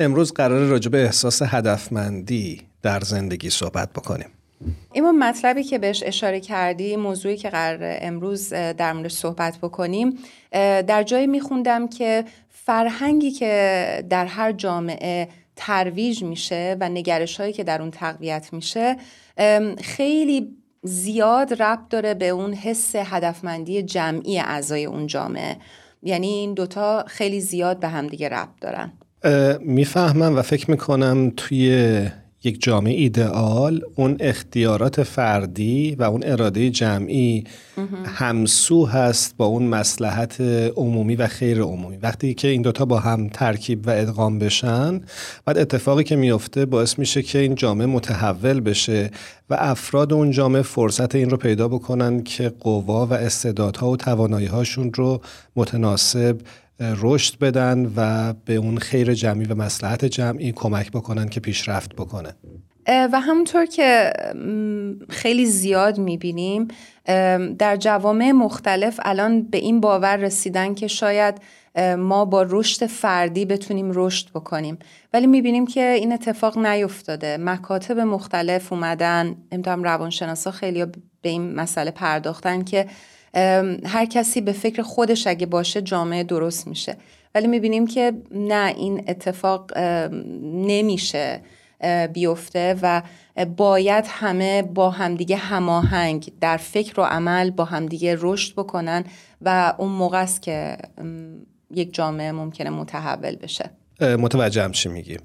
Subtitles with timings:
[0.00, 4.28] امروز قرار راجع به احساس هدفمندی در زندگی صحبت بکنیم.
[4.92, 10.18] این مطلبی که بهش اشاره کردی موضوعی که قرار امروز در موردش صحبت بکنیم.
[10.86, 17.64] در جایی میخوندم که فرهنگی که در هر جامعه ترویج میشه و نگرش هایی که
[17.64, 18.96] در اون تقویت میشه
[19.80, 25.56] خیلی زیاد ربط داره به اون حس هدفمندی جمعی اعضای اون جامعه.
[26.02, 28.92] یعنی این دوتا خیلی زیاد به همدیگه ربط دارن.
[29.60, 32.08] می‌فهمم و فکر می‌کنم توی
[32.44, 37.44] یک جامعه ایدئال اون اختیارات فردی و اون اراده جمعی
[38.04, 40.40] همسو هست با اون مسلحت
[40.76, 41.96] عمومی و خیر عمومی.
[41.96, 45.00] وقتی که این دوتا با هم ترکیب و ادغام بشن
[45.44, 49.10] بعد اتفاقی که میفته باعث میشه که این جامعه متحول بشه
[49.50, 54.46] و افراد اون جامعه فرصت این رو پیدا بکنن که قوا و استعدادها و توانایی
[54.46, 55.20] هاشون رو
[55.56, 56.36] متناسب
[56.80, 62.34] رشد بدن و به اون خیر جمعی و مسلحت جمعی کمک بکنن که پیشرفت بکنه.
[63.12, 64.12] و همونطور که
[65.08, 66.68] خیلی زیاد می‌بینیم
[67.58, 71.34] در جوامع مختلف الان به این باور رسیدن که شاید
[71.98, 74.78] ما با رشد فردی بتونیم رشد بکنیم.
[75.12, 77.36] ولی می‌بینیم که این اتفاق نیفتاده.
[77.36, 80.84] مکاتب مختلف اومدن امتحان روانشناسا خیلی
[81.22, 82.86] به این مسئله پرداختن که
[83.84, 86.96] هر کسی به فکر خودش اگه باشه جامعه درست میشه.
[87.34, 89.78] ولی می‌بینیم که نه این اتفاق
[90.42, 91.40] نمیشه
[92.12, 93.02] بیفته و
[93.56, 99.04] باید همه با همدیگه هماهنگ در فکر و عمل با همدیگه رشد بکنن
[99.42, 100.76] و اون موقع است که
[101.70, 103.70] یک جامعه ممکنه متحول بشه.
[104.00, 105.16] متوجهم چی میگی.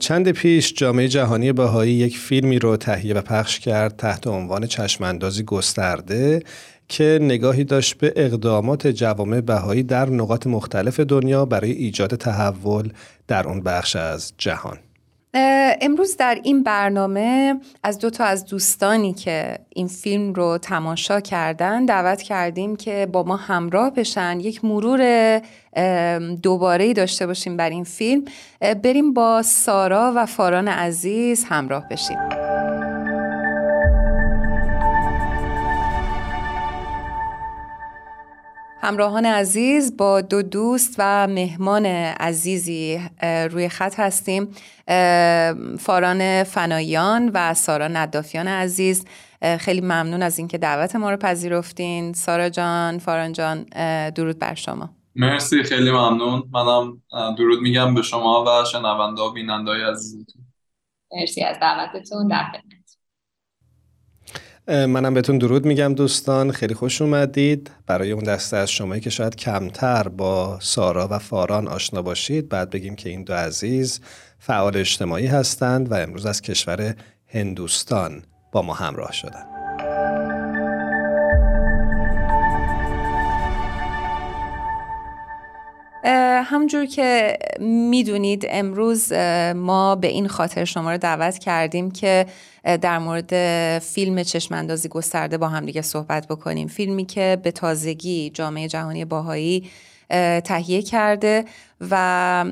[0.00, 5.42] چند پیش جامعه جهانی بهایی یک فیلمی رو تهیه و پخش کرد تحت عنوان چشماندازی
[5.42, 6.42] گسترده.
[6.88, 12.92] که نگاهی داشت به اقدامات جوامع بهایی در نقاط مختلف دنیا برای ایجاد تحول
[13.28, 14.78] در اون بخش از جهان.
[15.80, 21.84] امروز در این برنامه از دو تا از دوستانی که این فیلم رو تماشا کردن
[21.84, 24.40] دعوت کردیم که با ما همراه بشن.
[24.40, 25.40] یک مرور
[26.42, 28.24] دوباره داشته باشیم بر این فیلم.
[28.60, 32.18] بریم با سارا و فاران عزیز همراه بشیم.
[38.82, 44.54] همراهان عزیز با دو دوست و مهمان عزیزی روی خط هستیم.
[45.78, 49.06] فاران فنایان و سارا ندافیان عزیز.
[49.58, 52.12] خیلی ممنون از اینکه دعوت ما رو پذیرفتین.
[52.12, 53.62] سارا جان فاران جان
[54.10, 54.90] درود بر شما.
[55.16, 56.42] مرسی خیلی ممنون.
[56.52, 57.02] منم
[57.38, 60.42] درود میگم به شما و شنونده و بیننده های عزیزتون.
[61.12, 62.28] مرسی از دعوتتون.
[62.28, 62.44] در
[64.68, 69.36] منم بهتون درود میگم دوستان خیلی خوش اومدید برای اون دسته از شمایی که شاید
[69.36, 74.00] کمتر با سارا و فاران آشنا باشید بعد بگیم که این دو عزیز
[74.38, 76.94] فعال اجتماعی هستند و امروز از کشور
[77.26, 79.57] هندوستان با ما همراه شدند.
[86.44, 89.12] همجور که می‌دونید امروز
[89.56, 92.26] ما به این خاطر شما رو دعوت کردیم که
[92.64, 93.32] در مورد
[93.78, 96.68] فیلم چشماندازی گسترده با هم دیگه صحبت بکنیم.
[96.68, 99.70] فیلمی که به تازگی جامعه جهانی باهایی
[100.44, 101.44] تهیه کرده
[101.90, 102.44] و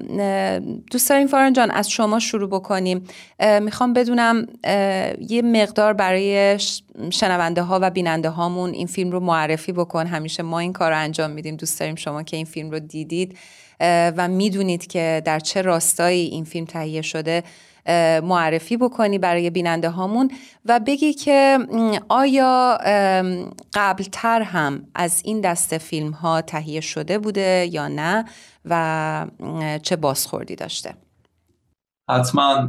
[0.90, 3.04] دوست داریم فاران جان از شما شروع بکنیم.
[3.60, 4.46] می‌خوام بدونم
[5.28, 6.58] یه مقدار برای
[7.10, 10.06] شنونده ها و بیننده هامون این فیلم رو معرفی بکن.
[10.06, 11.56] همیشه ما این کار رو انجام میدیم.
[11.56, 13.38] دوست داریم شما که این فیلم رو دیدید
[13.80, 17.42] و می‌دونید که در چه راستایی این فیلم تهیه شده.
[18.22, 20.30] معرفی بکنی برای بیننده هامون
[20.64, 21.58] و بگی که
[22.08, 22.78] آیا
[23.74, 28.24] قبلتر هم از این دست فیلم ها تهیه شده بوده یا نه
[28.64, 29.26] و
[29.82, 30.94] چه بازخوردی داشته؟
[32.10, 32.68] حتما.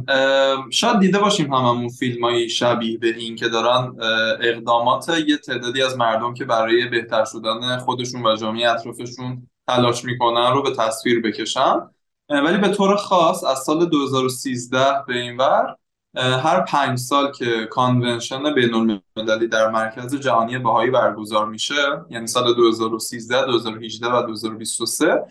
[0.70, 3.96] شاید دیده باشیم هممون فیلم های شبیه به این که دارن
[4.40, 10.52] اقدامات یه تعدادی از مردم که برای بهتر شدن خودشون و جامعه اطرافشون تلاش می‌کنن
[10.52, 11.80] رو به تصویر بکشن.
[12.28, 15.76] ولی به طور خاص از سال 2013 به این ور
[16.14, 22.54] هر پنج سال که کانونشن بین المللی در مرکز جهانی بهایی برگزار میشه یعنی سال
[22.54, 25.22] 2013 2018 و 2023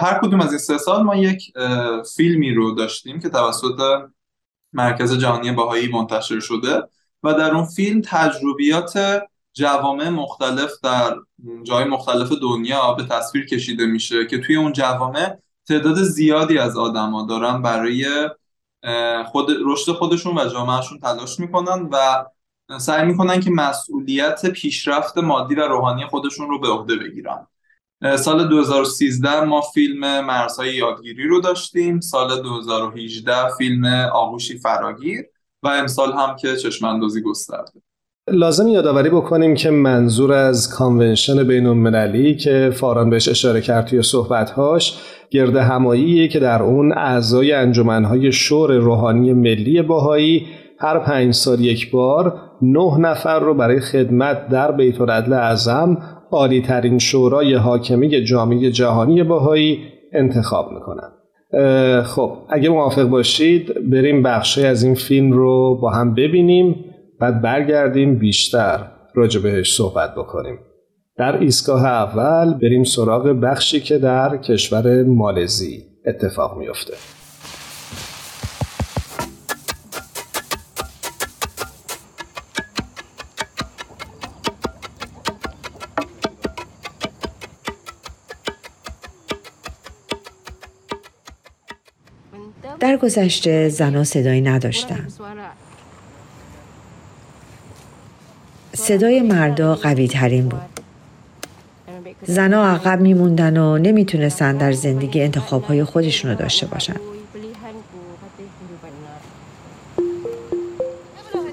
[0.00, 1.52] هر کدوم از این سه سال ما یک
[2.16, 3.80] فیلمی رو داشتیم که توسط
[4.72, 6.82] مرکز جهانی بهایی منتشر شده
[7.22, 9.22] و در اون فیلم تجربیات
[9.52, 11.16] جوامع مختلف در
[11.62, 15.36] جای مختلف دنیا به تصویر کشیده میشه که توی اون جوامع
[15.68, 18.30] تعداد زیادی از آدما دارن برای
[19.26, 22.24] خود رشد خودشون و جامعهشون تلاش می‌کنن و
[22.78, 27.46] سعی می‌کنن که مسئولیت پیشرفت مادی و روحانی خودشون رو به عهده بگیرن.
[28.18, 32.00] سال 2013 ما فیلم مرزهای یادگیری رو داشتیم.
[32.00, 35.24] سال 2018 فیلم آغوشی فراگیر
[35.62, 37.82] و امسال هم که چشماندازی گسترده.
[38.30, 44.02] لازم یادآوری بکنیم که منظور از کانونشن بین المللی که فاران بهش اشاره کرد توی
[44.02, 44.98] صحبتهاش
[45.30, 50.46] گرد هماییه که در اون اعضای انجمنهای شور روحانی ملی باهایی
[50.78, 55.98] هر پنج سال یک بار نه نفر رو برای خدمت در بیت العدل اعظم
[56.30, 59.78] عالی ترین شورای حاکمی جامعه جهانی باهایی
[60.12, 61.12] انتخاب می‌کنن.
[62.02, 66.84] خب اگه موافق باشید بریم بخشی از این فیلم رو با هم ببینیم.
[67.22, 70.58] بعد برگردیم بیشتر راجع بهش صحبت بکنیم
[71.16, 76.94] در ایستگاه اول بریم سراغ بخشی که در کشور مالزی اتفاق میفته
[92.80, 95.08] در گذشته زنها صدایی نداشتن.
[98.82, 100.60] صدای مردا قوی ترین بود.
[102.22, 106.96] زنها عقب میموندن و نمی‌تونستن در زندگی انتخاب های خودشون رو داشته باشن.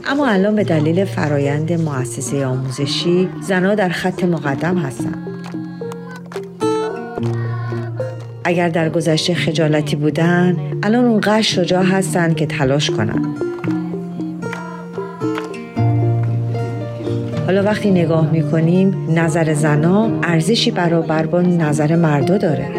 [0.05, 5.27] اما الان به دلیل فرایند مؤسسه آموزشی زنها در خط مقدم هستند.
[8.43, 13.35] اگر در گذشته خجالتی بودن الان اونقدر شجاع هستن که تلاش کنن
[17.49, 22.69] حالا وقتی نگاه می‌کنیم نظر زنا ارزشی برابر با نظر مردا داره.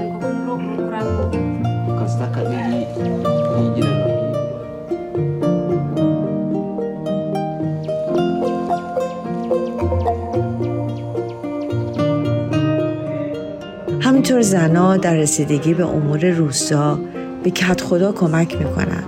[14.01, 16.99] همینطور زنا در رسیدگی به امور روستا
[17.43, 19.05] به کت خدا کمک می‌کنن.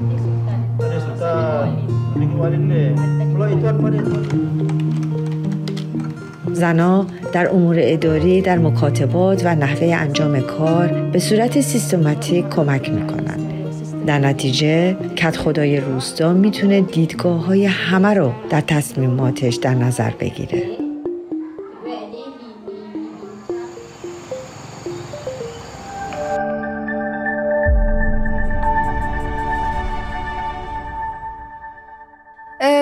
[6.52, 13.38] زنا در امور اداری در مکاتبات و نحوه انجام کار به صورت سیستماتیک کمک می‌کنن
[14.06, 20.62] در نتیجه کت خدای روستا می‌تونه دیدگاه های همه رو در تصمیماتش در نظر بگیره.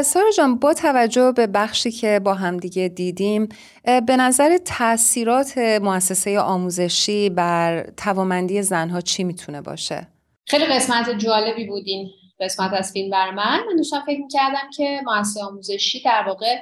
[0.03, 3.49] سارا جان با توجه به بخشی که با همدیگه دیدیم
[3.85, 10.09] به نظر تاثیرات مؤسسه آموزشی بر توامندی زنها چی می‌تونه باشه؟
[10.47, 12.11] خیلی قسمت جالبی بود این
[12.41, 13.61] قسمت از فیلم بر من.
[13.67, 16.57] من داشتم فکر می‌کردم که مؤسسه آموزشی در واقع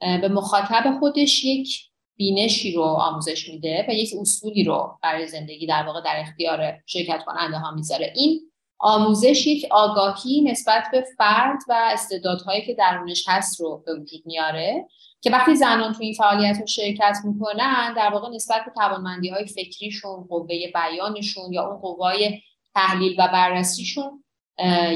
[0.00, 1.80] به مخاطب خودش یک
[2.16, 7.20] بینشی رو آموزش میده و یک اصولی رو برای زندگی در واقع در اختیار شرکت
[7.26, 8.12] کننده ها می‌ذاره.
[8.16, 8.40] این
[8.78, 14.86] آموزش یک آگاهی نسبت به فرد و استعدادهایی که درونش هست رو به وجود میاره
[15.20, 19.46] که وقتی زنان تو این فعالیت رو شرکت می‌کنن در واقع نسبت به توانمندی های
[19.46, 22.40] فکریشون قوه بیانشون یا اون قوای
[22.74, 24.24] تحلیل و بررسیشون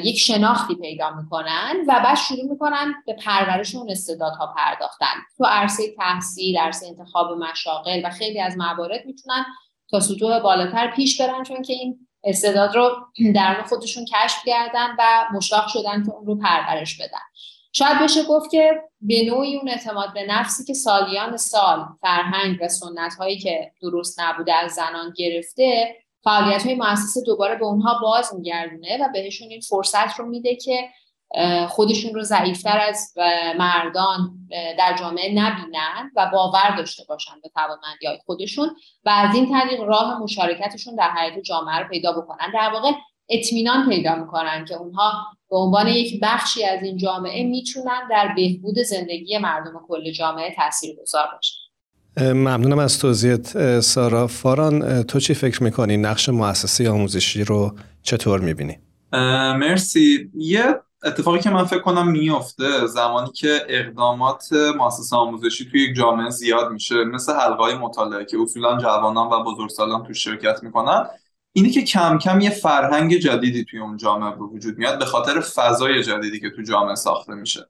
[0.05, 5.14] یک شناختی پیدا می‌کنن و بعد شروع می‌کنن به پرورش اون استعدادها پرداختن.
[5.38, 9.44] تو عرصه تحصیل عرصه انتخاب مشاغل و خیلی از موارد می‌تونن
[9.90, 12.91] تا سطوح بالاتر پیش برن چون که این استعداد رو
[13.35, 17.23] درون خودشون کشف کردن و مشتاق شدن که اون رو پرورش بدن.
[17.73, 22.69] شاید بشه گفت که به نوعی اون اعتماد به نفسی که سالیان سال فرهنگ و
[22.69, 28.35] سنت هایی که درست نبوده از زنان گرفته فعالیت های مؤسسه دوباره به اونها باز
[28.35, 30.89] میگردونه و بهشون این فرصت رو میده که
[31.69, 33.15] خودشون رو ضعیفتر از
[33.58, 34.48] مردان
[34.79, 38.69] در جامعه نبینن و باور داشته باشن به توانمندی های خودشون
[39.05, 42.53] و از این طریق راه مشارکتشون در حیات جامعه رو پیدا بکنن.
[42.55, 42.91] در واقع
[43.29, 45.12] اطمینان پیدا می‌کنن که اونها
[45.51, 50.96] به عنوان یک بخشی از این جامعه می‌تونن در بهبود زندگی مردم کل جامعه تاثیر
[51.03, 54.27] گذار باشن ممنونم از توضیحت سارا.
[54.27, 58.79] فاران تو چی فکر می‌کنی؟ نقش مؤسسه آموزشی رو چطور می‌بینی؟
[59.12, 60.31] مرسی.
[60.34, 60.74] یه
[61.05, 66.71] اتفاقی که من فکر کنم میفته زمانی که اقدامات مؤسسه آموزشی توی یک جامعه زیاد
[66.71, 71.06] میشه مثل حلقه مطالعه که اصولا جوانان و بزرگسالان تو شرکت می‌کنن
[71.53, 75.41] اینه که کم کم یه فرهنگ جدیدی توی اون جامعه به وجود میاد به خاطر
[75.41, 77.69] فضای جدیدی که تو جامعه ساخته میشه.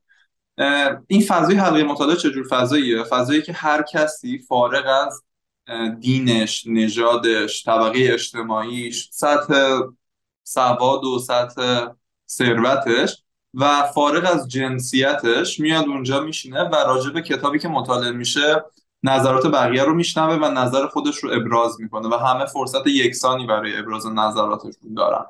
[1.07, 5.23] این فضای حلقه مطالعه چجور فضاییه؟ فضایی که هر کسی فارغ از
[6.01, 9.81] دینش نژادش طبقه اجتماعیش سطح
[10.45, 11.87] سواد و سطح
[12.29, 13.22] ثروتش
[13.55, 18.65] و فارغ از جنسیتش میاد اونجا میشینه و راجع به کتابی که مطالعه میشه
[19.03, 23.79] نظرات بقیه رو میشنوه و نظر خودش رو ابراز می‌کنه و همه فرصت یکسانی برای
[23.79, 25.25] ابراز نظراتشون دارن.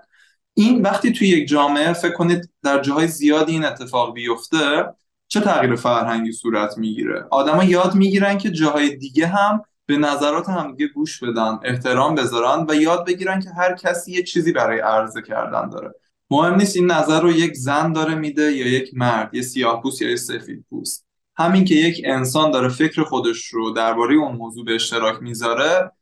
[0.54, 4.94] این وقتی توی یک جامعه فکر کنید در جاهای زیادی این اتفاق بیفته
[5.28, 10.92] چه تغییر فرهنگی صورت می‌گیره؟ آدما یاد می‌گیرن که جاهای دیگه هم به نظرات همدیگه
[10.92, 15.68] گوش بدن احترام بذارن و یاد بگیرن که هر کسی یه چیزی برای عرضه کردن
[15.68, 15.94] داره.
[16.32, 20.02] مهم نیست این نظر رو یک زن داره میده یا یک مرد یه سیاه پوست
[20.02, 21.06] یا یه سفید پوست.
[21.36, 25.92] همین که یک انسان داره فکر خودش رو درباره اون موضوع به اشتراک می‌ذاره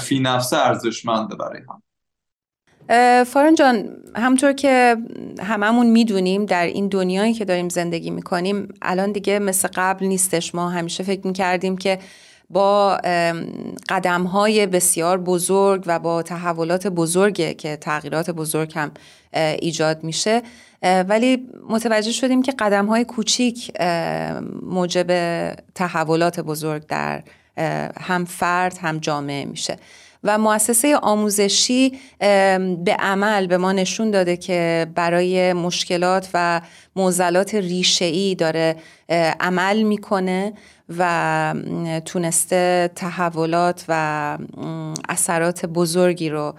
[0.00, 1.82] فی نفسه ارزشمنده برای هم.
[3.24, 4.96] فارن جان همطور که
[5.42, 10.54] هممون می‌دونیم در این دنیایی که داریم زندگی می‌کنیم الان دیگه مثل قبل نیستش.
[10.54, 11.98] ما همیشه فکر می‌کردیم که
[12.50, 12.96] با
[13.88, 18.90] قدم های بسیار بزرگ و با تحولات بزرگه که تغییرات بزرگ هم
[19.34, 20.42] ایجاد میشه.
[20.82, 23.80] ولی متوجه شدیم که قدم های کوچیک
[24.62, 25.10] موجب
[25.74, 27.22] تحولات بزرگ در
[28.00, 29.76] هم فرد هم جامعه میشه.
[30.24, 31.98] و مؤسسه آموزشی
[32.84, 36.60] به عمل به ما نشون داده که برای مشکلات و
[36.96, 38.76] معضلات ریشه‌ای داره
[39.40, 40.52] عمل می‌کنه
[40.98, 41.54] و
[42.04, 44.38] تونسته تحولات و
[45.08, 46.54] اثرات بزرگی رو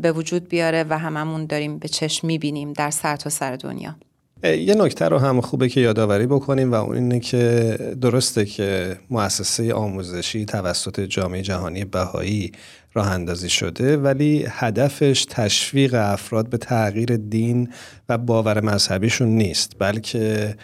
[0.00, 3.96] به وجود بیاره و هممون داریم به چشم می‌بینیم در سرتاسر سر دنیا.
[4.42, 9.74] یه نکته رو هم خوبه که یادآوری بکنیم و اون اینه که درسته که مؤسسه
[9.74, 12.52] آموزشی توسط جامعه جهانی بهایی
[12.94, 17.72] راه اندازی شده ولی هدفش تشویق افراد به تغییر دین
[18.08, 20.54] و باور مذهبیشون نیست بلکه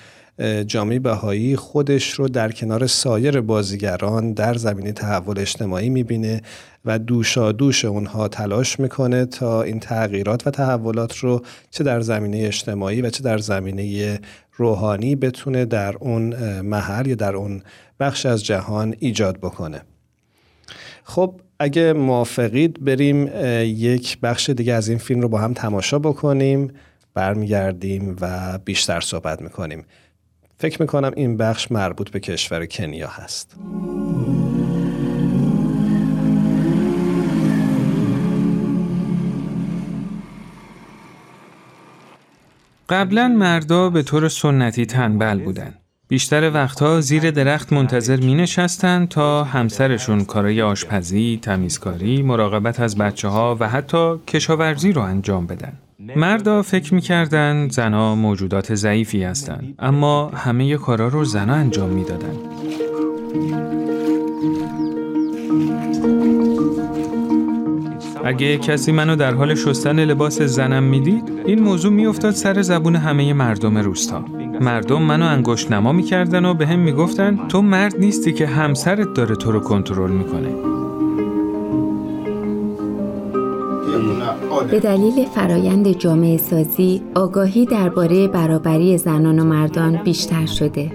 [0.67, 6.43] جامعه بهایی خودش رو در کنار سایر بازیگران در زمینه تحول اجتماعی می‌بینه
[6.85, 12.39] و دوشا دوش اونها تلاش می‌کنه تا این تغییرات و تحولات رو چه در زمینه
[12.47, 14.21] اجتماعی و چه در زمینه
[14.57, 17.63] روحانی بتونه در اون محل یا در اون
[18.01, 19.83] بخش از جهان ایجاد بکنه.
[21.05, 23.31] خب اگه موافقید بریم
[23.65, 26.73] یک بخش دیگه از این فیلم رو با هم تماشا بکنیم
[27.15, 29.85] برمیگردیم و بیشتر صحبت می‌کنیم.
[30.63, 33.57] فکر می‌کنم این بخش مربوط به کشور کنیا هست
[42.89, 45.75] قبلا مردا به طور سنتی تنبل بودن.
[46.09, 53.29] بیشتر وقتها زیر درخت منتظر می نشستن تا همسرشون کارای آشپزی، تمیزکاری، مراقبت از بچه
[53.29, 55.73] ها و حتی کشاورزی رو انجام بدن.
[56.17, 62.37] مردا فکر می‌کردن زنها موجودات ضعیفی هستند اما همه کارا رو زنها انجام می‌دادن.
[68.25, 73.33] اگه کسی منو در حال شستن لباس زنم می‌دید این موضوع میافتاد سر زبون همه
[73.33, 74.25] مردم روستا
[74.61, 79.37] مردم منو انگشت نما می‌کردن و به هم می‌گفتن تو مرد نیستی که همسرت داره
[79.37, 80.82] تو رو کنترل می‌کنه
[84.71, 90.93] به دلیل فرایند جامعه سازی آگاهی درباره برابری زنان و مردان بیشتر شده.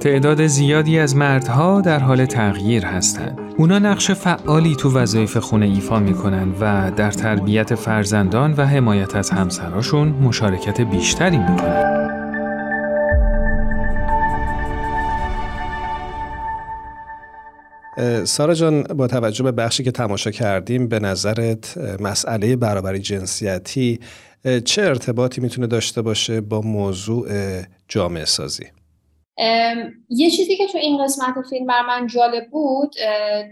[0.00, 3.38] تعداد زیادی از مردها در حال تغییر هستند.
[3.58, 9.30] اونا نقش فعالی تو وظایف خونه ایفا می‌کنن و در تربیت فرزندان و حمایت از
[9.30, 11.85] همسراشون مشارکت بیشتری می‌کنن.
[18.24, 24.00] سارا جان با توجه به بخشی که تماشا کردیم به نظرت مسئله برابری جنسیتی
[24.64, 27.28] چه ارتباطی می‌تونه داشته باشه با موضوع
[27.88, 28.64] جامعه سازی؟
[30.08, 32.94] یه چیزی که تو این قسمت فیلم بر من جالب بود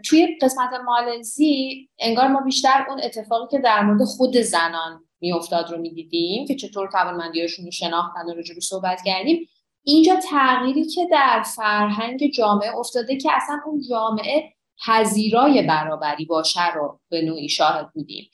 [0.08, 5.78] توی قسمت مالزی انگار ما بیشتر اون اتفاقی که در مورد خود زنان میافتاد رو
[5.78, 9.48] می‌دیدیم که چطور توانمندیاشون رو شناختن و رو صحبت کردیم
[9.84, 14.52] اینجا تغییری که در فرهنگ جامعه افتاده که اصلا اون جامعه
[14.86, 18.30] پذیرای برابری باشه رو به نوعی شاهد بودیم.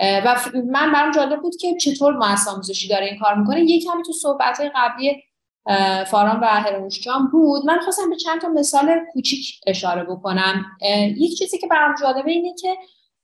[0.00, 3.60] و من برام جالب بود که چطور مؤسسه آموزشی داره این کار می‌کنه.
[3.60, 5.22] یک کمی تو صحبت قبلی
[6.06, 7.66] فاران و هرانوش جان بود.
[7.66, 10.64] من خواستم به چند تا مثال کوچیک اشاره بکنم.
[11.16, 12.76] یک چیزی که برام جالبه اینه که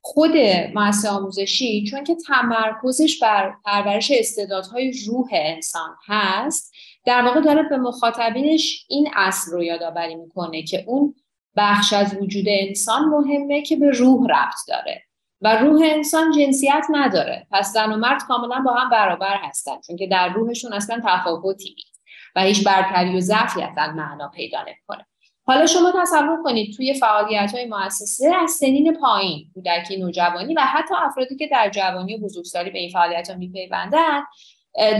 [0.02, 0.36] خود
[0.74, 7.76] مؤسسه آموزشی چون که تمرکزش بر پرورش استعدادهای روح انسان هست در واقع داره به
[7.76, 11.14] مخاطبینش این اصل رو یادآوری می‌کنه که اون
[11.56, 15.02] بخش از وجود انسان مهمه که به روح ربط داره.
[15.40, 17.46] و روح انسان جنسیت نداره.
[17.50, 21.74] پس زن و مرد کاملا با هم برابر هستن چون که در روحشون اصلا تفاوتی
[21.76, 22.00] نیست
[22.36, 25.06] و هیچ برتری و ضعفی اصلا معنا پیدا نمی‌کنه.
[25.44, 30.94] حالا شما تصور کنید توی فعالیت های مؤسسه از سنین پایین کودکی نوجوانی و حتی
[30.98, 34.22] افرادی که در جوانی و بزرگسالی به این فعالیت ها میپیوندن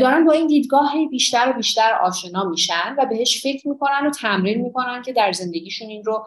[0.01, 4.61] دارن با این دیدگاه بیشتر و بیشتر آشنا میشن و بهش فکر می‌کنن و تمرین
[4.61, 6.27] می‌کنن که در زندگیشون این رو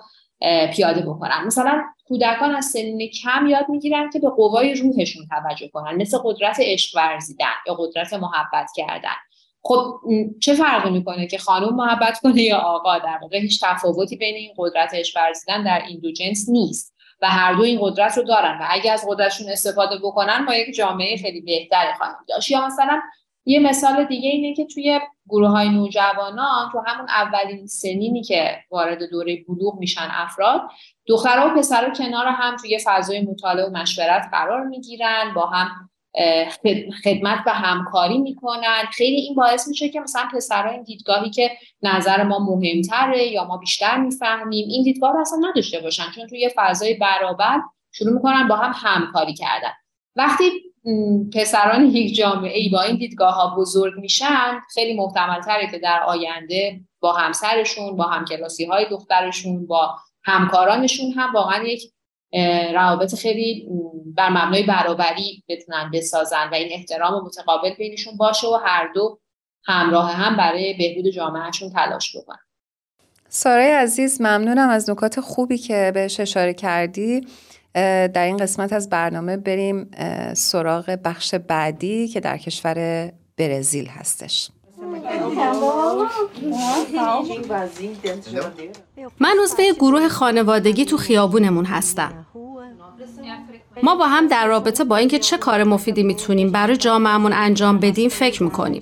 [0.73, 1.43] پیاده بکنن.
[1.45, 6.57] مثلا کودکان از سنین کم یاد می‌گیرن که به قوای روحشون توجه کنن مثل قدرت
[6.59, 9.15] عشق ورزیدن یا قدرت محبت کردن.
[9.63, 9.99] خب
[10.41, 14.53] چه فرقی می‌کنه که خانم محبت کنه یا آقا؟ در واقع هیچ تفاوتی بین این
[14.57, 18.57] قدرت عشق ورزیدن در این دو جنس نیست و هر دو این قدرت رو دارن
[18.61, 22.51] و اگه از قدرتشون استفاده بکنن ما یک جامعه خیلی بهتری خواهیم داشت.
[22.51, 23.01] یا مثلا
[23.45, 29.09] یه مثال دیگه اینه که توی گروه های نوجوانان تو همون اولین سنینی که وارد
[29.09, 30.61] دوره بلوغ میشن افراد
[31.07, 35.89] دخترها و پسرها کنار هم توی فضای مطالعه و مشورت قرار می‌گیرن با هم
[37.03, 38.83] خدمت و همکاری می‌کنن.
[38.93, 43.57] خیلی این باعث میشه که مثلا پسرها این دیدگاهی که نظر ما مهمتره یا ما
[43.57, 46.11] بیشتر می‌فهمیم این دیدگاه رو اصلا نداشته باشن.
[46.15, 49.73] چون توی فضای برابر شروع می‌کنن با هم همکاری کردن.
[50.15, 50.72] وقتی
[51.33, 56.03] پسران یک جامعه ای با این دیدگاه ها بزرگ میشن خیلی محتمل تره که در
[56.03, 61.93] آینده با همسرشون با همکلاسی های دخترشون با همکارانشون هم واقعا یک
[62.73, 63.67] روابط خیلی
[64.15, 69.19] بر مبنای برابری بتونن بسازن و این احترام متقابل بینشون باشه و هر دو
[69.65, 72.39] همراه هم برای بهبود جامعهشون تلاش بکنن.
[73.29, 77.27] سارای عزیز ممنونم از نکات خوبی که بهش اشاره کردی.
[77.73, 79.91] در این قسمت از برنامه بریم
[80.33, 84.49] سراغ بخش بعدی که در کشور برزیل هستش.
[89.19, 92.25] من عضو گروه خانوادگی تو خیابونمون هستم.
[93.83, 98.09] ما با هم در رابطه با اینکه چه کار مفیدی می‌تونیم برای جامعهمون انجام بدیم
[98.09, 98.81] فکر می‌کنیم.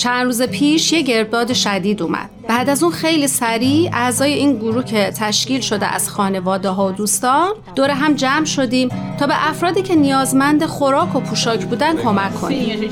[0.00, 2.30] چند روز پیش یه گردباد شدید اومد.
[2.48, 6.92] بعد از اون خیلی سریع اعضای این گروه که تشکیل شده از خانواده ها و
[6.92, 8.88] دوستان دور هم جمع شدیم
[9.18, 12.90] تا به افرادی که نیازمند خوراک و پوشاک بودن کمک کنیم.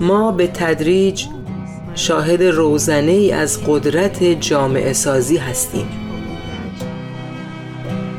[0.00, 1.26] ما به تدریج
[1.96, 5.86] شاهد روزنه ای از قدرت جامعه سازی هستیم.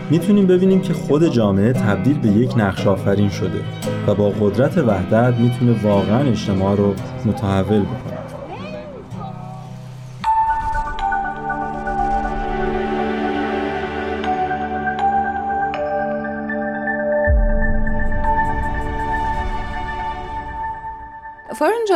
[0.10, 3.62] می‌تونیم ببینیم که خود جامعه تبدیل به یک نقش آفرین شده
[4.08, 6.94] و با قدرت وحدت می‌تونه واقعا اجتماع رو
[7.26, 8.17] متحول بکنه.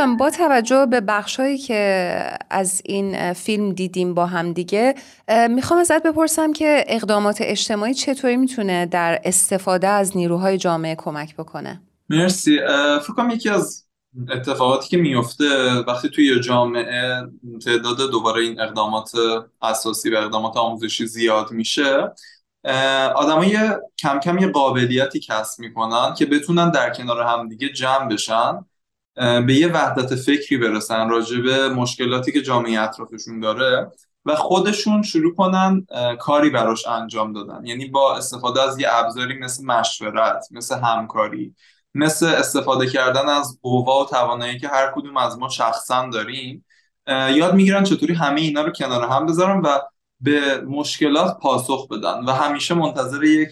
[0.02, 2.14] جان با توجه به بخشهایی که
[2.50, 4.96] از این فیلم دیدیم با هم دیگه
[5.50, 11.82] می‌خوام ازت بپرسم که اقدامات اجتماعی چطوری می‌تونه در استفاده از نیروهای جامعه کمک بکنه؟
[12.10, 12.58] مرسی.
[13.02, 13.86] فکر کنم یکی از
[14.30, 17.22] اتفاقاتی که میفته وقتی توی جامعه
[17.66, 19.12] تعداد دوباره این اقدامات
[19.62, 22.12] اساسی و اقدامات آموزشی زیاد میشه
[23.16, 23.58] آدمای
[24.00, 28.66] کم کم یه قابلیتی کسب می‌کنن که بتونن در کنار همدیگه جمع بشن.
[29.16, 33.92] به یه وحدت فکری برسن راجع به مشکلاتی که جامعه اطرافشون داره
[34.26, 35.86] و خودشون شروع کنن
[36.20, 37.66] کاری براش انجام دادن.
[37.66, 41.56] یعنی با استفاده از یه ابزاری مثل مشورت مثل همکاری
[41.96, 46.66] مثل استفاده کردن از قوا و توانایی که هر کدوم از ما شخصا داریم
[47.08, 49.80] یاد می‌گیرن چطوری همه اینا رو کنار هم بذارن و
[50.20, 52.26] به مشکلات پاسخ بدن.
[52.26, 53.50] و همیشه منتظر یک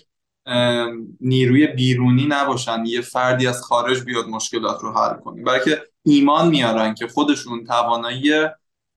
[1.22, 6.48] نیروی بیرونی نباشن یه فردی از خارج بیاد مشکلات رو حل کنیم برای که ایمان
[6.48, 8.32] میارن که خودشون توانایی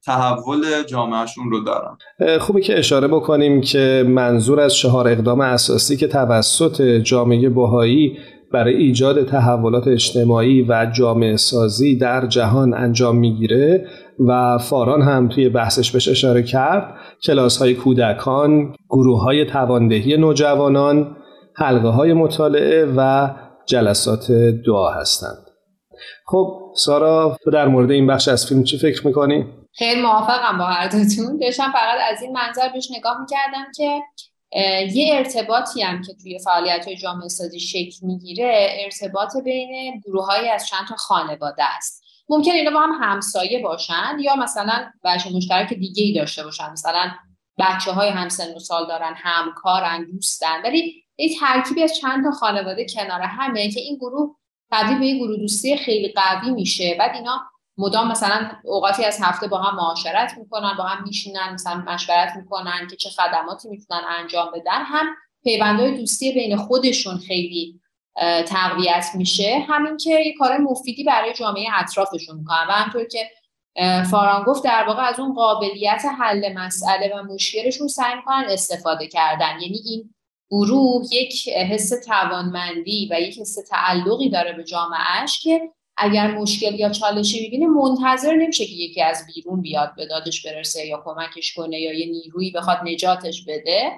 [0.04, 1.96] تحول جامعهشون رو دارن.
[2.38, 8.18] خوبه که اشاره بکنیم که منظور از چهار اقدام اساسی که توسط جامعه بهایی
[8.52, 13.86] برای ایجاد تحولات اجتماعی و جامعه سازی در جهان انجام می‌گیره
[14.28, 16.94] و فاران هم توی بحثش بهش اشاره کرد.
[17.22, 21.16] کلاس های کودکان، گروه های تواندهی نوجوانان،
[21.56, 23.30] حلقه های مطالعه و
[23.66, 24.32] جلسات
[24.66, 25.46] دعا هستند.
[26.26, 30.88] خب سارا در مورد این بخش از فیلم چی فکر می‌کنی؟ خیلی موافقم با هر
[30.88, 34.00] دوتون داشتم فقط از این منظر بهش نگاه می‌کردم که
[34.94, 40.66] یه ارتباطی هم که توی فعالیت جامعه سازی شکل می‌گیره ارتباط بین گروه های از
[40.66, 42.02] چند تا خانواده است.
[42.28, 46.70] ممکن اینا با هم همسایه باشن یا مثلا بچه مشترک دیگه ای داشته باشن.
[46.72, 47.10] مثلا
[47.62, 50.62] بچه های همسن و سال دارن همکارن دوستن.
[50.64, 54.36] ولی یک ترکیبی از چند تا خانواده کنار همه که این گروه
[54.70, 56.96] تبدیل به یک گروه دوستی خیلی قوی میشه.
[56.98, 57.40] بعد اینا
[57.78, 62.86] مدام مثلا اوقاتی از هفته با هم معاشرت می‌کنن با هم میشینن مثلا مشورت می‌کنن
[62.90, 64.82] که چه خدماتی می‌تونن انجام بدن.
[64.84, 65.06] هم
[65.44, 67.80] پیوندهای دوستی بین خودشون خیلی
[68.46, 69.66] تقویت میشه.
[69.68, 72.66] همین که یه کار مفیدی برای جامعه اطرافشون می‌کنن.
[72.68, 73.30] و همطور که
[74.10, 79.60] فاران گفت در واقع از اون قابلیت حل مسئله و مشکلشون سعی می‌کنن استفاده کردن.
[79.60, 80.14] یعنی این
[80.50, 85.60] گروه یک حس توانمندی و یک حس تعلقی داره به جامعهش که
[85.96, 90.86] اگر مشکل یا چالشی می‌بینه منتظر نمیشه که یکی از بیرون بیاد به دادش برسه
[90.86, 93.92] یا کمکش کنه یا یه نیرویی بخواد نجاتش بده.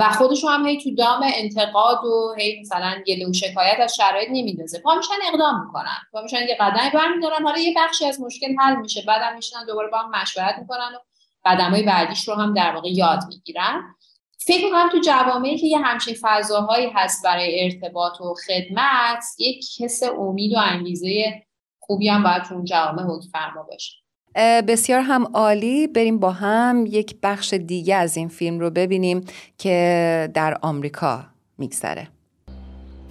[0.00, 4.28] و خودشو هم هی تو دام انتقاد و هی مثلا گله و شکایت از شرایط
[4.30, 4.80] نمیندازه.
[4.80, 5.96] پا میشن اقدام می‌کنن.
[6.12, 7.42] پا میشن یه قدمی برمیدارن.
[7.42, 9.02] حالا یه بخشی از مشکل حل میشه.
[9.06, 10.98] بعدم میشنن دوباره با هم مشورت می‌کنن و
[11.44, 13.94] قدمای بعدیش رو هم در واقع یاد می‌گیرن.
[14.38, 20.02] فکر می‌کنم تو جوامعی که یه همچین فضاهایی هست برای ارتباط و خدمت یک حس
[20.02, 21.42] امید و انگیزه
[21.80, 24.01] خوبی هم باید تو اون جوامع حکم فرما باشه.
[24.36, 25.86] بسیار هم عالی.
[25.86, 29.20] بریم با هم یک بخش دیگه از این فیلم رو ببینیم
[29.58, 31.24] که در آمریکا
[31.58, 32.08] میگذره.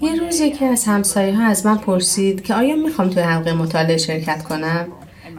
[0.01, 3.97] یه روز یکی از همسایه ها از من پرسید که آیا می‌خوام توی حلقه مطالعه
[3.97, 4.87] شرکت کنم؟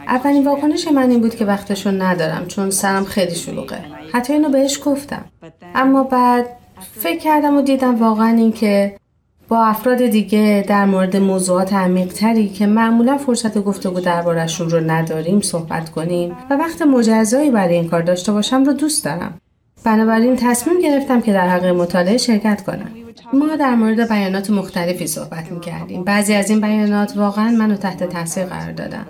[0.07, 3.85] اولین واکنش من این بود که وقتشو ندارم چون سرم خیلی شلوغه.
[4.12, 5.25] حتی اینو بهش گفتم.
[5.75, 6.47] اما بعد
[6.95, 8.97] فکر کردم و دیدم واقعا این که
[9.53, 15.91] با افراد دیگه در مورد موضوعات عمیقتری که معمولا فرصت گفتگو دربارهشون رو نداریم صحبت
[15.91, 19.38] کنیم و وقت مجزایی برای این کار داشته باشم رو دوست دارم.
[19.85, 23.02] بنابراین تصمیم گرفتم که در حق مطالعه شرکت کنم.
[23.33, 26.05] ما در مورد بیانات مختلفی صحبت می کردیم.
[26.05, 29.07] بعضی از این بیانات واقعا منو تحت تاثیر قرار دادن.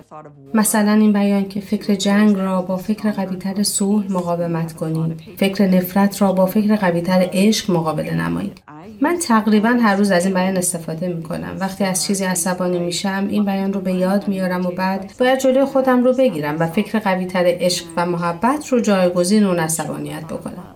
[0.53, 5.17] مثلا این بیان که فکر جنگ را با فکر قویتر صلح مقاومت کنیم.
[5.37, 8.61] فکر نفرت را با فکر قویتر عشق مقابله نمایید.
[9.01, 11.57] من تقریبا هر روز از این بیان استفاده می کنم.
[11.59, 15.65] وقتی از چیزی عصبانی میشم این بیان رو به یاد میارم و بعد باید جلوی
[15.65, 20.72] خودم رو بگیرم و فکر قویتر عشق و محبت رو جایگزین اون عصبانیت بکنم.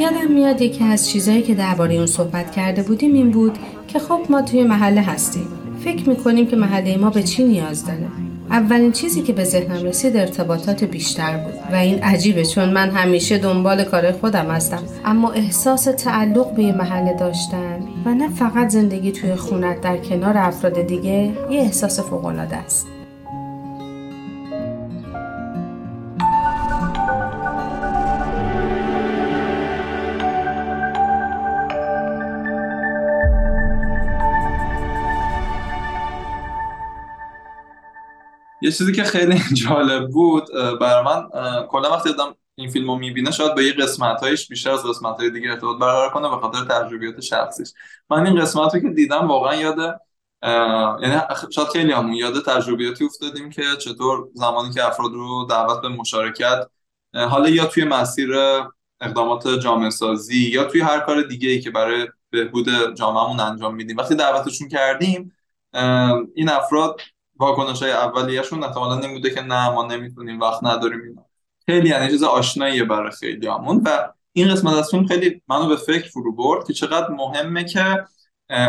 [0.00, 4.20] یادم میاد یکی از چیزهایی که درباره اون صحبت کرده بودیم این بود که خب
[4.30, 5.46] ما توی محله هستیم.
[5.84, 8.06] فکر می‌کنیم که محله ما به چی نیاز داره.
[8.50, 11.54] اولین چیزی که به ذهنم رسید ارتباطات بیشتر بود.
[11.72, 14.82] و این عجیبه چون من همیشه دنبال کار خودم هستم.
[15.04, 20.38] اما احساس تعلق به یه محله داشتن و نه فقط زندگی توی خونت در کنار
[20.38, 22.86] افراد دیگه یه احساس فوقالعاده است.
[38.66, 40.44] یه چیزی که خیلی جالب بود
[40.80, 41.28] برای من
[41.66, 45.16] کلا وقتی دادم این فیلم رو می‌بینه شاید به یه قسمت هایش بیشتر از قسمت
[45.16, 47.72] های دیگه ارتباط برقرار کنه به خاطر تجربیات شخصیش.
[48.10, 50.00] من این قسمت رو که دیدم واقعا یاد
[51.02, 51.20] یعنی
[51.54, 56.68] شاید خیلی همون یاد تجربیاتی افتادیم که چطور زمانی که افراد رو دعوت به مشارکت
[57.14, 58.30] حالا یا توی مسیر
[59.00, 63.96] اقدامات جامعه سازی یا توی هر کار دیگه ای که برای بهبود جامعهمون انجام میدیم.
[63.96, 65.32] وقتی دعوتشون کردیم
[66.34, 67.00] این افراد
[67.38, 71.24] واکنش های اولیهشون احتمالا این بوده که نه ما نمی‌تونیم وقت نداریم اینا.
[71.66, 75.76] خیلی یعنی چیز آشناییه برای خیلی همون و این قسمت از فیلم خیلی منو به
[75.76, 78.04] فکر فرو برد که چقدر مهمه که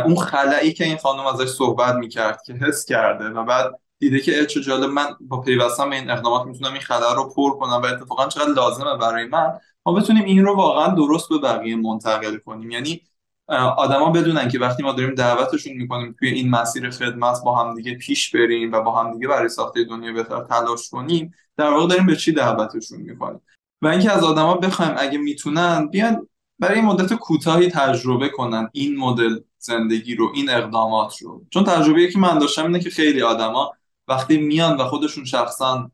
[0.06, 4.46] اون خلایی که این خانم ازش صحبت می‌کرد که حس کرده و بعد دیده که
[4.46, 8.28] چه جالب من با پیوستن این اقدامات می‌تونم این خلا رو پر کنم و اتفاقا
[8.28, 12.72] چقدر لازمه برای من ما بتونیم این رو واقعا درست به بقیه منتقل کنیم.
[12.72, 13.02] یعنی
[13.50, 18.36] آدما بدونن که وقتی ما داریم دعوتشون می‌کنیم توی این مسیر خدمت با همدیگه پیش
[18.36, 22.32] بریم و با همدیگه برای ساخته دنیا بهتر تلاش کنیم در واقع داریم به چی
[22.32, 23.42] دعوتشون می‌کنیم؟
[23.82, 26.28] و اینکه از آدما بخوایم اگه می‌تونن بیان
[26.60, 31.46] برای مدت کوتاهی تجربه کنن این مدل زندگی رو این اقدامات رو.
[31.50, 33.72] چون تجربه که من داشتم اینه که خیلی آدما
[34.08, 35.92] وقتی میان و خودشون شخصا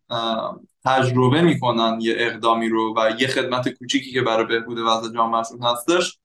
[0.85, 6.19] تجربه می‌کنن یه اقدامی رو و یه خدمت کوچیکی که برای بهبود وضع جامعهشون هستش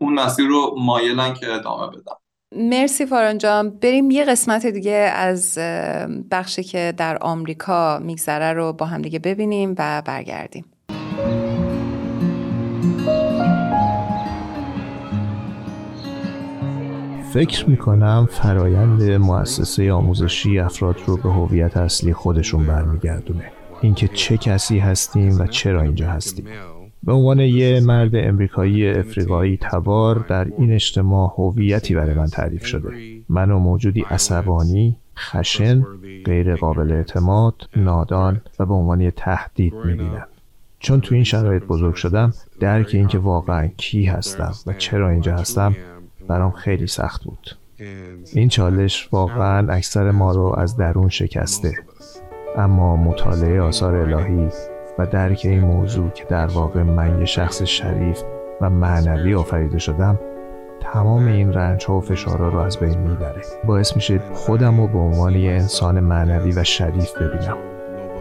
[0.00, 2.12] اون مسیر رو مایلن که ادامه بدن
[2.56, 3.70] مرسی فاران جان.
[3.70, 5.58] بریم یه قسمت دیگه از
[6.30, 10.64] بخشی که در آمریکا میگذره رو با هم دیگه ببینیم و برگردیم.
[17.32, 23.52] فکر می‌کنم فرایند مؤسسه آموزشی افراد رو به هویت اصلی خودشون برمیگردونه.
[23.82, 26.48] اینکه چه کسی هستیم و چرا اینجا هستیم.
[27.02, 32.88] به عنوان یه مرد امریکایی افریقایی تبار در این اجتماع هویتی برای من تعریف شده.
[33.28, 35.84] من و موجودی عصبانی خشن
[36.24, 40.26] غیر قابل اعتماد نادان و به عنوان تهدید می‌بینم.
[40.78, 45.76] چون تو این شرایط بزرگ شدم درک اینکه واقعا کی هستم و چرا اینجا هستم
[46.28, 47.56] برام خیلی سخت بود.
[48.32, 51.74] این چالش واقعا اکثر ما رو از درون شکسته.
[52.56, 54.48] اما مطالعه آثار الهی
[54.98, 58.22] و درک این موضوع که در واقع من یه شخص شریف
[58.60, 60.18] و معنوی آفریده شدم
[60.80, 63.42] تمام این رنج ها و فشارها رو از بین می‌بره.
[63.64, 67.56] باعث میشه خودم رو به عنوان یه انسان معنوی و شریف ببینم.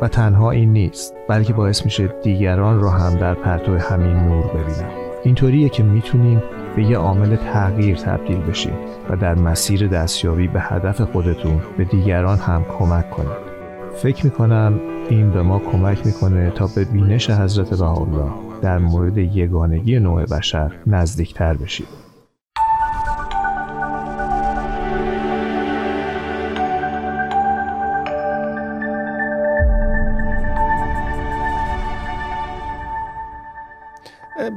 [0.02, 4.90] و تنها این نیست بلکه باعث میشه دیگران رو هم در پرتو همین نور ببینم.
[5.24, 6.44] اینطوریه که می‌تونیم
[6.76, 8.74] به یه عامل تغییر تبدیل بشیم
[9.10, 13.48] و در مسیر دستیابی به هدف خودتون به دیگران هم کمک کنید.
[13.96, 20.00] فکر می‌کنم این به ما کمک می‌کنه تا به بینش حضرت بهاءالله در مورد یگانگی
[20.00, 21.88] نوع بشر نزدیکتر بشیم.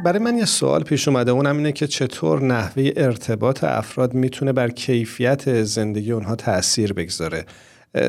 [0.05, 4.69] برای من یه سوال پیش اومده اونم اینه که چطور نحوه ارتباط افراد می‌تونه بر
[4.69, 7.45] کیفیت زندگی اونها تاثیر بگذاره؟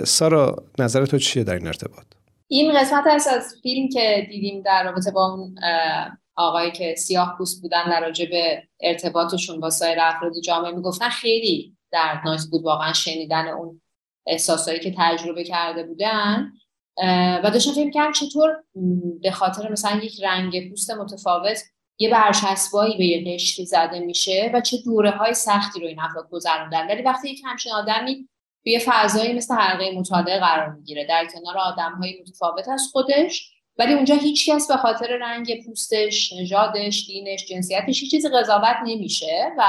[0.03, 2.10] سارا نظر تو چیه در این ارتباط؟
[2.53, 5.55] این قسمت هست از فیلم که دیدیم در رابطه با اون
[6.35, 11.77] آقایی که سیاه پوست بودن در راجع به ارتباطشون با سایر افراد جامعه می‌گفتن خیلی
[11.91, 13.81] دردناک بود واقعا شنیدن اون
[14.27, 16.51] احساسایی که تجربه کرده بودن.
[17.43, 18.63] و داشتم فکر کردم چطور
[19.21, 21.59] به خاطر مثلا یک رنگ پوست متفاوت
[21.97, 26.29] یه برچسبایی به یه قشری زده میشه و چه دوره های سختی رو این افراد
[26.29, 26.87] گذروندن.
[26.87, 28.29] ولی وقتی یک همچین آدمی
[28.63, 31.05] توی فضایی مثل حلقه مطالعه قرار می‌گیره.
[31.05, 36.33] در کنار آدم های متفاوت از خودش ولی اونجا هیچ کس به خاطر رنگ پوستش،
[36.33, 39.63] نژادش، دینش، جنسیتش هیچ چیزی قضاوت نمیشه و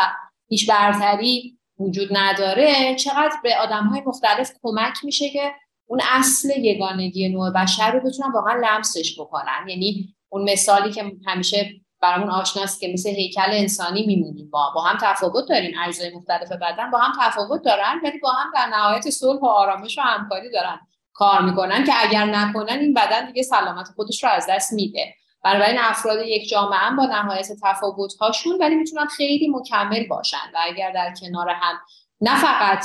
[0.48, 2.94] هیچ برتری وجود نداره.
[2.94, 5.52] چقدر به آدم های مختلف کمک میشه که
[5.86, 9.68] اون اصل یگانگی نوع بشر رو بتونن واقعا لمسش بکنن.
[9.68, 11.70] یعنی اون مثالی که همیشه
[12.02, 14.50] برامون آشناست که مثل هیکل انسانی میمونیم.
[14.52, 15.74] ما با هم تفاوت داریم.
[15.86, 19.98] اجزای مختلف بدن با هم تفاوت دارن ولی با هم در نهایت صلح و آرامش
[19.98, 20.80] و همکاری دارن.
[21.12, 25.14] کار می‌کنن که اگر نکنن این بدن دیگه سلامت خودش رو از دست میده.
[25.44, 30.92] بنابراین افراد یک جامعه با نهایت تفاوت هاشون ولی می‌تونن خیلی مکمل باشن و اگر
[30.92, 31.74] در کنار هم
[32.20, 32.84] نه فقط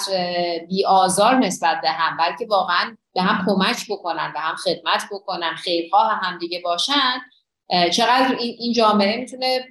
[0.70, 5.56] بی آزار نسبت به هم بلکه واقعا به هم کمک بکنن به هم خدمت بکنن
[5.56, 7.22] خیرخواه هم دیگه باشن
[7.70, 9.66] چقدر این جامعه می‌تونه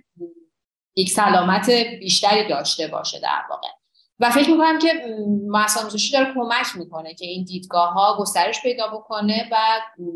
[0.96, 3.68] یک سلامت بیشتری داشته باشه در واقع.
[4.20, 4.88] و فکر می‌کنم که
[5.48, 9.56] مؤسسه داره کمک می‌کنه که این دیدگاه ها گسترش پیدا بکنه و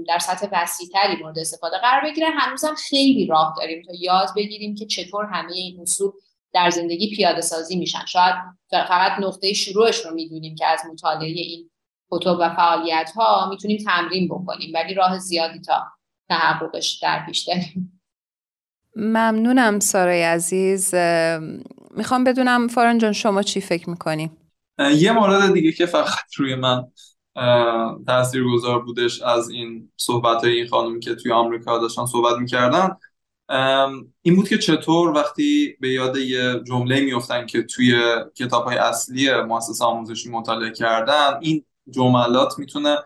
[0.09, 2.27] در سطح وسیعتری مورد استفاده قرار بگیره.
[2.31, 6.11] هنوزم خیلی راه داریم تا یاد بگیریم که چطور همه این اصول
[6.53, 8.07] در زندگی پیاده سازی میشن.
[8.07, 8.35] شاید
[8.71, 11.71] فقط نقطه شروعش رو می‌دونیم که از مطالعه این
[12.11, 15.87] کتب و فعالیت ها می‌تونیم تمرین بکنیم ولی راه زیادی تا
[16.31, 18.01] تحققش در پیش داریم
[18.97, 20.95] ممنونم سارای عزیز
[21.90, 24.31] می‌خوام بدونم فارن جان شما چی فکر می‌کنی؟
[24.95, 26.85] یه مورد دیگه که فقط روی من
[28.07, 32.97] تأثیر گذار بودش از این صحبت های این خانمی که توی آمریکا داشتن صحبت می‌کردن
[34.23, 38.03] این بود که چطور وقتی به یاد یه جمله میفتن که توی
[38.35, 42.99] کتاب های اصلی مؤسسه آموزشی مطالعه کردن این جملات می‌تونه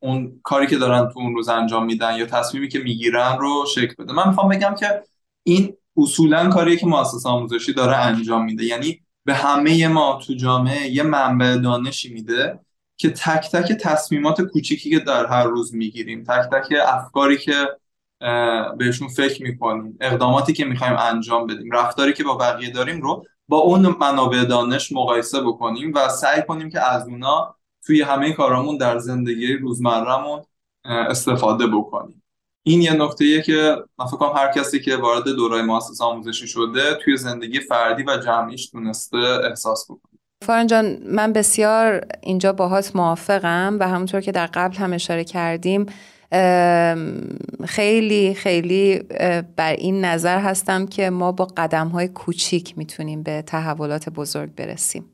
[0.00, 3.94] اون کاری که دارن تو اون روز انجام میدن یا تصمیمی که می‌گیرن رو شکل
[3.98, 4.12] بده.
[4.12, 5.02] من می‌خوام بگم که
[5.42, 8.64] این اصولا کاریه که مؤسسه آموزشی داره انجام میده.
[8.64, 12.60] یعنی به همه ما تو جامعه یه منبع دانشی میده
[12.96, 17.54] که تک تک تصمیمات کوچیکی که در هر روز می‌گیریم تک تک افکاری که
[18.78, 23.56] بهشون فکر می‌کنیم اقداماتی که می‌خوایم انجام بدیم رفتاری که با بقیه داریم رو با
[23.56, 27.56] اون منابع دانش مقایسه بکنیم و سعی کنیم که از اونا
[27.86, 30.42] توی همه کارامون در زندگی روزمرهمون
[30.84, 32.22] استفاده بکنیم.
[32.62, 37.16] این یه نکته که من فکر هر کسی که وارد دورای مؤسسه آموزشی شده توی
[37.16, 40.18] زندگی فردی و جمعیش تونسته احساس بکنه.
[40.42, 45.86] فارن جان من بسیار اینجا باهات موافقم و همونطور که در قبل هم اشاره کردیم
[47.64, 48.98] خیلی خیلی
[49.56, 55.04] بر این نظر هستم که ما با قدم های کوچیک می‌تونیم به تحولات بزرگ برسیم.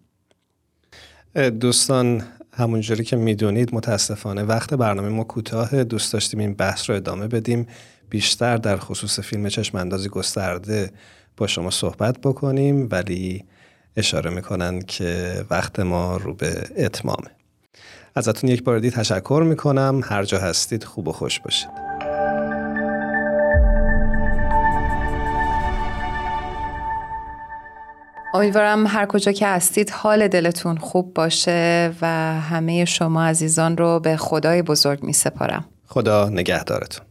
[1.61, 2.23] دوستان
[2.55, 7.67] همونجوری که می‌دونید متاسفانه وقت برنامه ما کوتاه دوست داشتیم این بحث رو ادامه بدیم.
[8.11, 10.91] بیشتر در خصوص فیلم چشم اندازی گسترده
[11.37, 13.45] با شما صحبت بکنیم ولی
[13.97, 17.31] اشاره می‌کنن که وقت ما رو به اتمامه.
[18.15, 20.01] ازتون یک بار دیگه تشکر می‌کنم.
[20.05, 21.92] هر جا هستید خوب و خوش باشید.
[28.35, 32.07] امیدوارم هر کجا که هستید حال دلتون خوب باشه و
[32.41, 37.07] همه شما عزیزان رو به خدای بزرگ می سپارم خدا نگهدارتون.